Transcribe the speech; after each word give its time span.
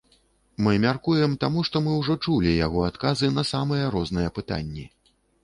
Мы 0.67 0.71
мяркуем, 0.85 1.35
таму 1.43 1.65
што 1.67 1.81
мы 1.87 1.91
ўжо 1.99 2.15
чулі 2.23 2.55
яго 2.65 2.81
адказы 2.89 3.31
на 3.37 3.45
самыя 3.53 3.93
розныя 3.99 4.35
пытанні. 4.41 4.89